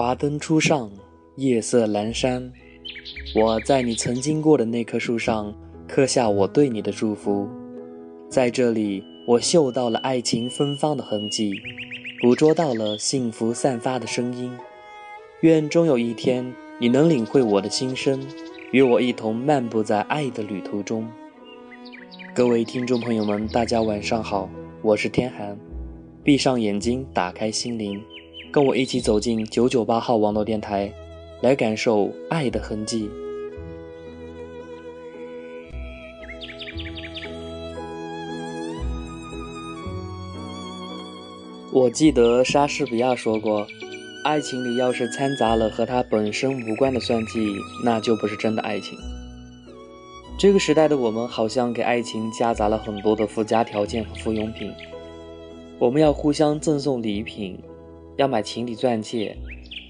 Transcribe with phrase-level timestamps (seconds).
[0.00, 0.90] 华灯初上，
[1.36, 2.50] 夜色阑珊。
[3.34, 5.54] 我在你曾经过的那棵树上
[5.86, 7.46] 刻下我对你的祝福，
[8.26, 11.52] 在这里，我嗅到了爱情芬芳的痕迹，
[12.22, 14.50] 捕捉到了幸福散发的声音。
[15.42, 18.26] 愿终有一天，你能领会我的心声，
[18.72, 21.06] 与我一同漫步在爱的旅途中。
[22.34, 24.48] 各位听众朋友们，大家晚上好，
[24.80, 25.58] 我是天寒。
[26.24, 28.02] 闭上眼睛，打开心灵，
[28.52, 30.92] 跟我一起走进九九八号网络电台，
[31.40, 33.08] 来感受爱的痕迹。
[41.72, 43.66] 我记得莎士比亚说过。
[44.22, 48.98] 爱情里要是掺杂了和它本身无关的算计，那就不是真的爱情。
[50.38, 54.70] 这个时代的我们好像给爱情夹杂了很多的附加条件和附庸品。
[55.78, 57.58] 我们要互相赠送礼品，
[58.20, 59.34] 要买情侣钻戒，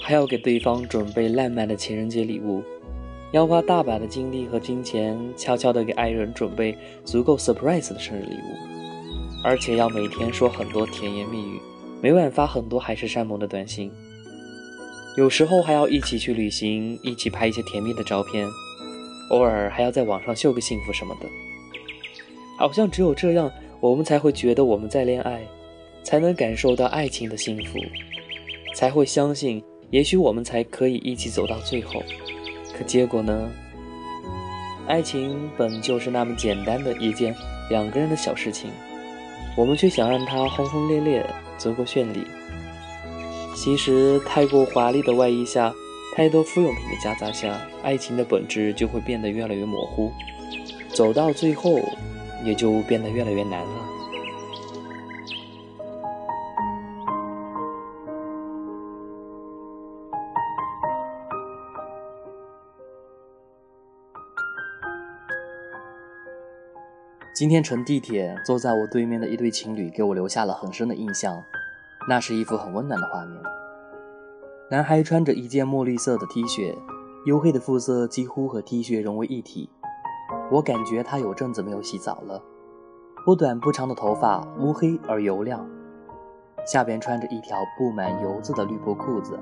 [0.00, 2.62] 还要给对方准备浪漫的情人节礼物，
[3.32, 11.58] 要花大把的精力和金钱，悄悄地给爱人准备足够 surprise 的生日礼物，而且要每天说很多甜言蜜语，
[12.00, 13.90] 每晚发很多海誓山盟的短信。
[15.16, 18.46] 有时候还要一起去旅行，一起拍一些甜蜜的照片，
[19.30, 21.26] 偶尔还要在网上秀个幸福什么的。
[22.56, 25.42] 好像只有这样，我们才会觉得我们在恋爱，
[26.04, 27.78] 才能感受到爱情的幸福，
[28.74, 32.02] 才会相信，也许我们才可以一起走到最后。
[32.76, 33.50] 可结果呢？
[34.88, 37.34] 爱情本就是那么简单的一件
[37.70, 38.70] 两个人的小事情，
[39.56, 41.24] 我们却想让它轰轰烈烈，
[41.56, 42.26] 足够绚丽。
[43.54, 45.72] 其实，太过华丽的外衣下，
[46.16, 50.10] 太多附庸品的夹杂下，爱情的本质就会变得越来越模糊，
[50.88, 51.78] 走到最后，
[52.44, 53.91] 也就变得越来越难了。
[67.34, 71.42] 今天乘地铁，坐在我对面的一对情侣，给我留下了很深的印象。
[72.06, 73.40] 那是一幅很温暖的画面。
[74.70, 76.76] 男孩穿着一件墨绿色的 T 恤，
[77.24, 79.70] 黝黑的肤色几乎和 T 恤融为一体。
[80.50, 82.42] 我感觉他有阵子没有洗澡了，
[83.24, 85.66] 不短不长的头发乌黑而油亮，
[86.66, 89.40] 下边穿着一条布满油渍的绿布裤子，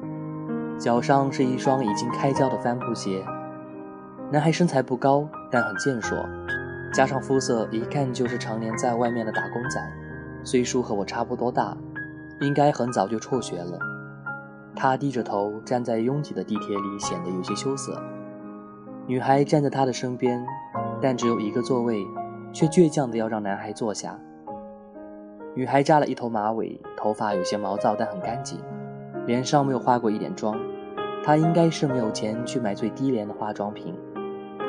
[0.78, 3.24] 脚上是一双已经开胶的帆布鞋。
[4.30, 6.16] 男孩身材不高，但很健硕，
[6.92, 9.80] 加上肤色一看就是常年在外面的打工仔，
[10.42, 11.76] 岁数和我差不多大。
[12.40, 13.78] 应该很早就辍学了。
[14.74, 18.02] 他低着头站在拥挤的地铁里，显得有些羞涩。
[19.06, 20.42] 女孩站在他的身边，
[21.02, 22.02] 但只有一个座位，
[22.52, 24.18] 却倔强地要让男孩坐下。
[25.54, 28.58] 女孩扎了一头马尾，头发有些毛躁，但很干净，
[29.26, 30.58] 脸上没有化过一点妆。
[31.22, 33.94] 她应该是没有钱去买最低廉的化妆品，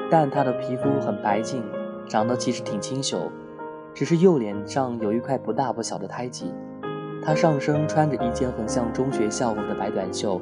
[0.09, 1.63] 但她的皮肤很白净，
[2.11, 3.31] 长得其实挺清秀，
[3.93, 6.53] 只是右脸上有一块不大不小的胎记。
[7.23, 10.41] 她上身穿着一件很像中学校服的白短袖，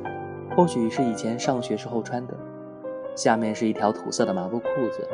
[0.57, 2.33] 或许是以前上学时候穿的。
[3.15, 5.07] 下面是一条土色的麻布裤子，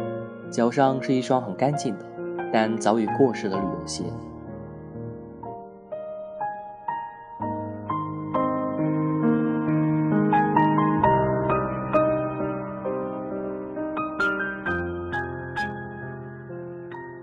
[0.50, 2.06] 脚上是一双很干净的，
[2.54, 4.06] 但早已过时的旅游鞋。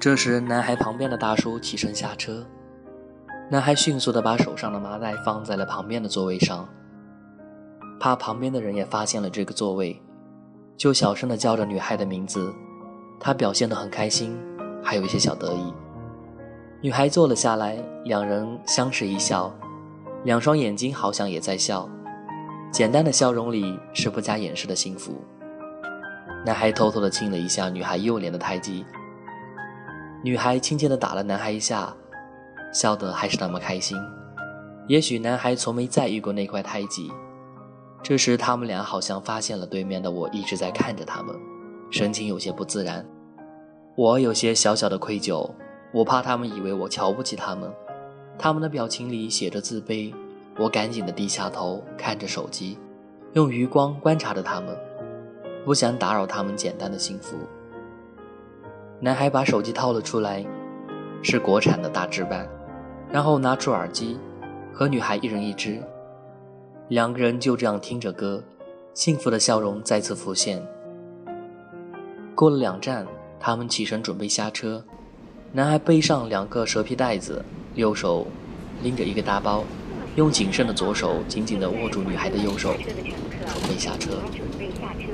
[0.02, 2.44] 这时，男孩旁边的大叔起身下车。
[3.48, 6.68] 男孩迅速地把手上的麻袋放在了旁边的座位上，
[8.00, 10.02] 怕旁边的人也发现了这个座位，
[10.76, 12.52] 就小声地叫着女孩的名字。
[13.20, 14.36] 他表现得很开心，
[14.82, 15.72] 还有一些小得意。
[16.80, 19.54] 女孩坐了下来，两人相视一笑，
[20.24, 21.88] 两双眼睛好像也在笑，
[22.72, 25.14] 简单的笑容里是不加掩饰的幸福。
[26.44, 28.84] 男孩偷偷地亲了一下女孩右脸的胎记，
[30.22, 31.94] 女孩轻轻地打了男孩一下。
[32.72, 33.98] 笑得还是那么开心，
[34.86, 37.12] 也许男孩从没在意过那块胎记。
[38.02, 41.36] 这时，他们俩好像发现了对面的我一直在看着他们，
[41.90, 43.04] 神情有些不自然。
[43.94, 45.50] 我有些小小的愧疚，
[45.92, 47.70] 我怕他们以为我瞧不起他们。
[48.38, 50.10] 他们的表情里写着自卑，
[50.58, 52.78] 我赶紧的低下头看着手机，
[53.34, 54.74] 用余光观察着他们，
[55.62, 57.36] 不想打扰他们简单的幸福。
[59.04, 60.46] 男孩把手机掏了出来，
[61.24, 62.48] 是国产的大直板。
[63.10, 64.16] 然后拿出耳机，
[64.72, 65.82] 和女孩一人一只，
[66.86, 68.44] 两个人就这样听着歌，
[68.94, 70.64] 幸福的笑容再次浮现。
[72.36, 73.04] 过了两站，
[73.40, 74.84] 他们起身准备下车，
[75.50, 77.44] 男孩背上两个蛇皮袋子，
[77.74, 78.28] 右手
[78.84, 79.64] 拎着一个大包，
[80.14, 84.12] 用谨慎的左手紧紧地握住女孩的右手，准备下车。
[84.30, 85.10] 准备下车。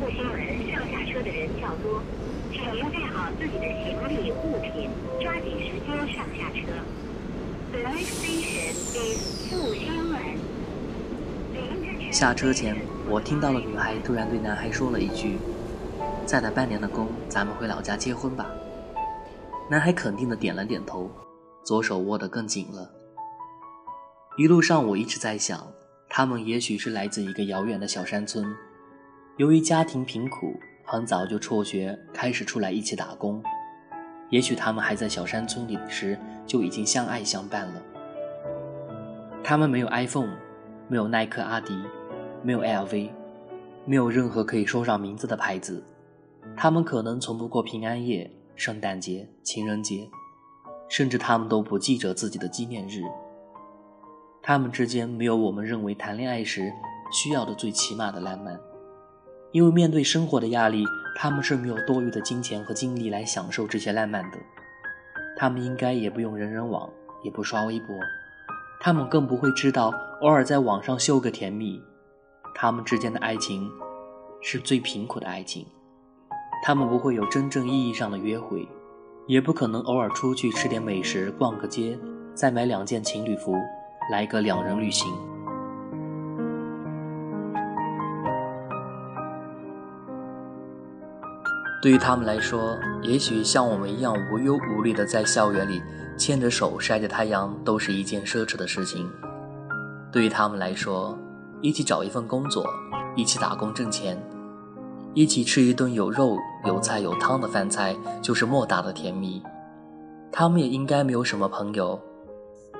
[0.00, 0.40] 复兴门
[0.72, 2.00] 上下车的人较多，
[2.74, 4.90] 请带好自己的行李物品，
[5.22, 6.66] 抓紧时间上下车。
[7.70, 10.18] The next station is 复兴门。
[12.12, 12.76] 下车前，
[13.08, 15.38] 我听到了女孩突然对男孩说了一句
[16.26, 18.50] ：“再打半年的工，咱们回老家结婚吧。”
[19.70, 21.08] 男孩肯定的点了点头，
[21.62, 22.90] 左手握得更紧了。
[24.36, 25.64] 一路上，我一直在想，
[26.08, 28.52] 他们也许是来自一个遥远的小山村，
[29.36, 33.42] 由于家庭贫苦，很早就辍学，开始出来一起打工。
[34.30, 37.82] 也许他们还在小山村里时就已经相爱相伴了。
[39.42, 40.36] 他们没有 iPhone，
[40.88, 41.74] 没有耐克、阿迪，
[42.42, 43.10] 没有 LV，
[43.84, 45.82] 没有任何可以说上名字的牌子。
[46.56, 50.08] 他们可能从不过平安夜、圣诞节、情人节，
[50.88, 53.02] 甚至他们都不记着自己的纪念日。
[54.42, 56.70] 他们之间没有我们认为谈恋爱时
[57.10, 58.60] 需要的最起码的浪漫，
[59.54, 60.84] 因为面对生活的压力，
[61.14, 64.38] 他们是没有多余的金钱和精力来享受这些浪漫的。
[65.36, 66.90] 他们应该也不用人人网，
[67.22, 67.96] 也不刷微博，
[68.80, 69.92] 他们更不会知道
[70.22, 71.80] 偶尔在网上秀个甜蜜。
[72.52, 73.70] 他们之间的爱情
[74.42, 75.64] 是最贫苦的爱情，
[76.64, 78.68] 他们不会有真正意义上的约会，
[79.28, 81.96] 也不可能偶尔出去吃点美食、逛个街，
[82.34, 83.54] 再买两件情侣服。
[84.10, 85.33] 来个两人旅行。
[91.84, 95.82] 对于他们来说，也许像我们一样无忧无虑的在校园里
[96.16, 99.06] 牵着手晒着太阳，都是一件奢侈的事情。
[100.10, 101.14] 对于他们来说，
[101.60, 102.66] 一起找一份工作，
[103.14, 104.18] 一起打工挣钱，
[105.12, 109.42] 一起吃一顿有肉有菜有汤的饭菜，就是莫大的甜蜜。
[110.32, 112.00] 他们也应该没有什么朋友。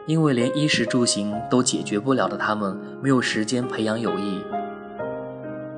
[0.06, 4.40] 因为连衣食住行都解决不了的他们，没有时间培养友谊。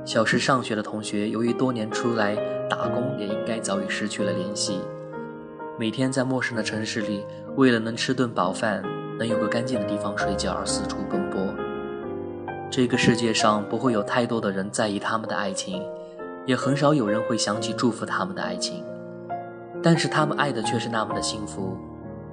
[0.07, 2.37] 小时上学的同学，由于多年出来
[2.71, 4.81] 打工，也应该早已失去了联系。
[5.77, 7.27] 每天在陌生的城市里，
[7.57, 8.81] 为了能吃顿饱饭，
[9.19, 11.41] 能有个干净的地方睡觉而四处奔波。
[12.71, 15.83] 这个世界上不会有太多的人在意他们的爱情，
[16.47, 18.85] 也很少有人会想起祝福他们的爱情。
[19.83, 21.77] 但是他们爱的却是那么的幸福。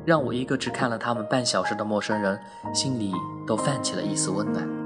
[0.06, 2.40] 让我一个只看了他们半小时的陌生人，
[2.72, 3.12] 心里
[3.48, 4.83] 都泛起了一丝温暖。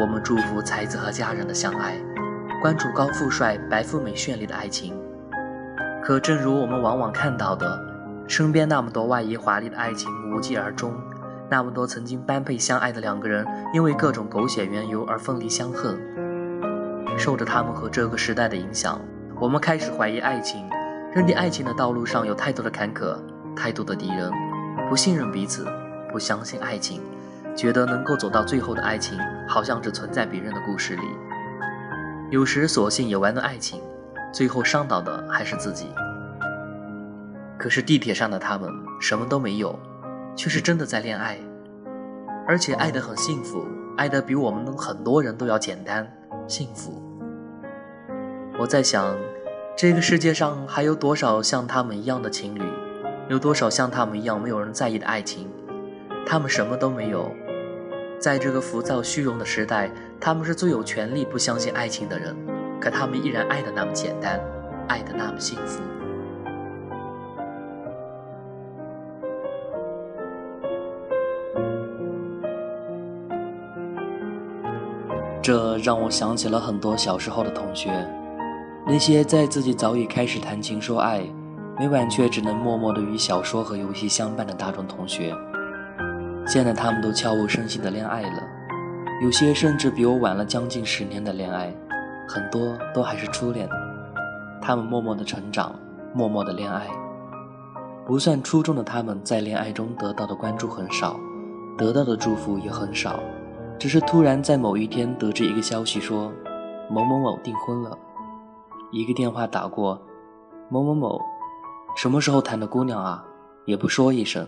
[0.00, 1.94] 我们祝福才子和佳人的相爱，
[2.62, 4.98] 关注高富帅、白富美绚丽的爱情。
[6.02, 7.78] 可正如我们往往看到的，
[8.26, 10.94] 身边那么多外衣华丽的爱情无疾而终，
[11.50, 16.00] 那么多曾经般配相爱的两个人，因为各种狗血缘由而分离相恨，
[17.18, 18.98] 受着他们和这个时代的影响。
[19.38, 20.64] 我们开始怀疑爱情，
[21.14, 23.18] 认定爱情的道路上有太多的坎坷，
[23.54, 24.32] 太多的敌人，
[24.88, 25.66] 不信任彼此，
[26.10, 27.02] 不相信爱情，
[27.60, 31.02] 觉得能够走到最后的爱情，好像只存在别人的故事里。
[32.30, 33.82] 有时索性也玩弄爱情，
[34.32, 35.88] 最后伤到的还是自己。
[37.58, 39.78] 可是地铁上的他们什么都没有，
[40.34, 41.36] 却是真的在恋爱，
[42.48, 43.66] 而且爱得很幸福，
[43.98, 46.10] 爱得比我们很多人都要简单
[46.48, 47.02] 幸福。
[48.58, 49.14] 我在想，
[49.76, 52.62] 这个世界上还有多少像他们一样的情侣？
[53.28, 55.46] 有多少像他们一样没有人在意的爱情？
[56.24, 57.30] 他们什么都没有，
[58.20, 62.36] 在这个浮躁虚荣的时代，他们是最有权利不相信爱情的人。
[62.78, 64.38] 可他们依然爱的那么简单，
[64.86, 65.80] 爱的那么幸福。
[75.42, 77.90] 这让我想起了很多小时候的同学。
[78.86, 81.22] 那些在自己早已开始谈情说爱，
[81.78, 85.34] 每晚却只能默默的与小说和游戏相伴的大众同学，
[86.50, 88.42] 现在他们都悄无声息的恋爱了，
[89.22, 91.72] 有些甚至比我晚了将近十年的恋爱，
[92.26, 93.68] 很多都还是初恋。
[94.60, 95.72] 他们默默的成长，
[96.12, 96.88] 默默的恋爱。
[98.04, 101.16] 不算出众的他们在恋爱中得到的关注很少，
[101.78, 103.20] 得到的祝福也很少，
[103.78, 106.32] 只是突然在某一天得知一个消息说，
[106.90, 107.96] 某某某订婚了。
[108.90, 110.02] 一个电话打过，
[110.68, 111.22] 某某某，
[111.96, 113.24] 什么时候谈的姑娘啊？
[113.66, 114.44] 也不说一声，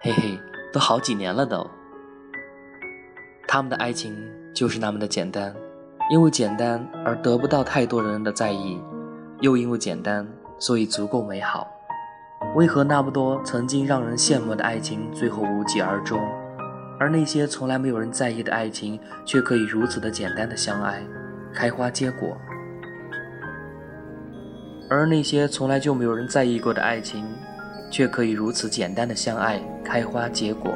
[0.00, 0.38] 嘿嘿，
[0.74, 1.64] 都好几年了都。
[3.46, 4.12] 他们的爱情
[4.52, 5.54] 就是那么的简单，
[6.10, 8.80] 因为简单而得不到太多人的在意，
[9.40, 10.26] 又因为简单，
[10.58, 11.68] 所以足够美好。
[12.56, 16.20] 为何那么多曾经让人羡慕的爱情最后无疾而终，
[16.98, 21.00] 而那些从来没有人在意的爱情却可以如此的简单的相爱，
[21.52, 22.36] 开花结果？
[24.90, 27.24] 而那些从来就没有人在意过的爱情，
[27.94, 30.72] 却可以如此简单的相爱、开花结果。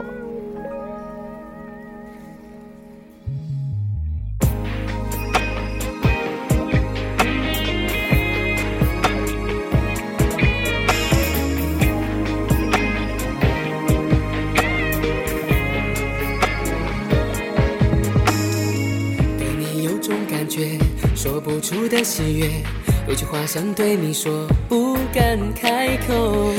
[19.37, 20.79] 对你有种感觉，
[21.17, 22.49] 说不出的喜悦，
[23.09, 26.53] 有句话想对你说，不敢开口。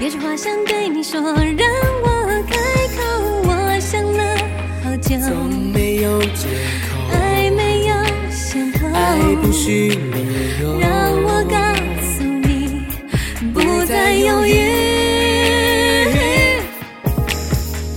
[0.00, 1.68] 有句话想对你说，让
[2.02, 2.06] 我
[2.48, 2.56] 开
[2.96, 3.02] 口。
[3.44, 4.36] 我想了
[4.82, 6.48] 好久，总没有借
[6.88, 7.94] 口，爱没有
[8.30, 10.26] 先后，爱不需理
[10.62, 11.56] 由，让我告
[12.02, 12.86] 诉你，
[13.52, 14.50] 不再犹豫。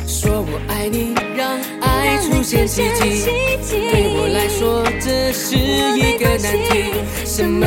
[0.06, 3.30] 说我爱你，让爱出现奇迹。
[3.70, 6.94] 对我来说，这是一个难题。
[7.26, 7.66] 什么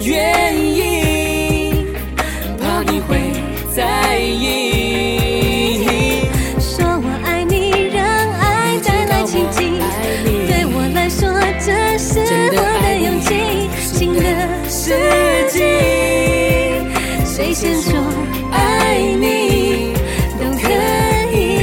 [0.00, 1.27] 原因？
[17.52, 17.92] 先说
[18.52, 19.94] 爱你
[20.38, 20.68] 都可
[21.34, 21.58] 以。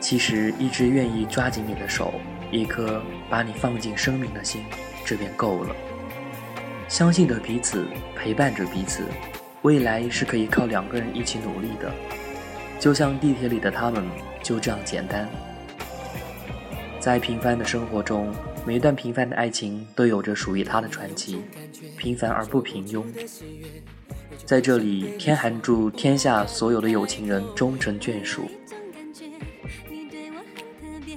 [0.00, 2.14] 其实，一直愿意抓紧你的手，
[2.50, 4.64] 一颗把你放进生命的心，
[5.04, 5.74] 这便够了。
[6.90, 9.04] 相信着彼此，陪伴着彼此，
[9.62, 11.88] 未来是可以靠两个人一起努力的。
[12.80, 14.04] 就像地铁里的他们，
[14.42, 15.28] 就这样简单。
[16.98, 18.34] 在平凡的生活中，
[18.66, 21.40] 每一段平凡的爱情都有着属于它的传奇，
[21.96, 23.04] 平凡而不平庸。
[24.44, 28.50] 在这里，天寒祝天下所有的有情人终成眷属。
[29.88, 31.14] 你对我很特别，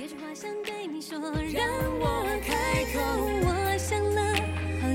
[0.00, 1.64] 有句话想对你说，让
[2.00, 2.98] 我开口。
[3.46, 4.34] 我想了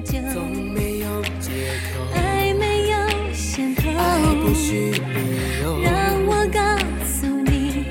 [0.01, 1.51] 总没有借
[1.93, 2.97] 口，爱没有
[3.33, 5.01] 先后，爱不需理
[5.61, 5.91] 由，让
[6.25, 6.59] 我告
[7.05, 7.85] 诉你，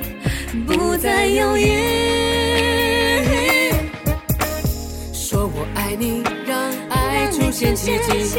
[0.66, 1.62] 不再犹豫。
[5.12, 8.38] 说我爱你，让爱出现奇迹。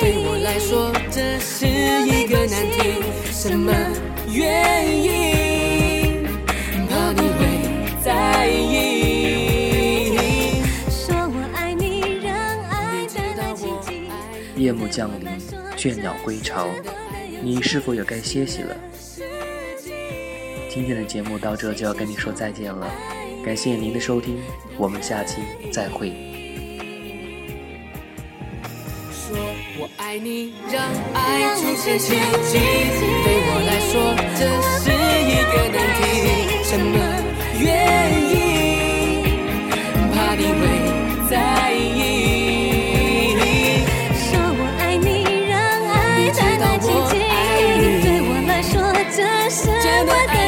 [0.00, 3.02] 对我来说，这是一个难题。
[3.32, 3.72] 什么
[4.30, 5.57] 原因？
[14.98, 15.28] 降临，
[15.76, 16.66] 倦鸟归巢，
[17.40, 18.76] 你是否也该歇息了？
[20.68, 22.90] 今天的节目到这就要跟你说再见了，
[23.44, 24.40] 感谢您的收听，
[24.76, 25.36] 我们下期
[25.72, 26.08] 再会。
[29.12, 29.38] 说
[29.78, 30.82] 我爱你，让
[31.14, 32.58] 爱出现奇迹。
[33.22, 34.50] 对我来说，这
[34.80, 34.87] 是
[50.08, 50.47] 是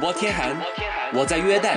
[0.00, 0.56] 播天寒，
[1.12, 1.76] 我在约旦。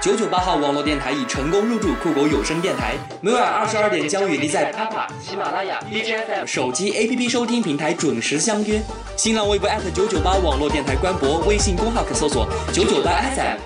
[0.00, 8.80] 九九八号网络电台已成功入驻酷狗有声电台，每晚二十二点将与您在 Papa、喜马拉雅、DJFM 手机 APP 收听平台准时相约。
[9.16, 13.58] 新浪微博九九八网络电台官博，微信公号可搜索九九八 FM。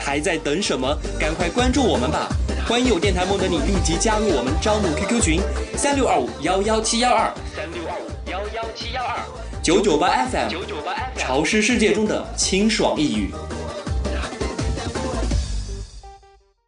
[0.00, 0.96] 还在等什么？
[1.20, 2.28] 赶快关注我们吧！
[2.66, 5.40] 欢迎有电台梦的你立即加入我们招募 QQ 群
[5.76, 9.37] 三六二五幺幺七幺二三六二五幺幺七幺二 FM
[9.68, 10.48] 九九八 FM
[11.14, 13.30] 潮湿世界中的清爽一语。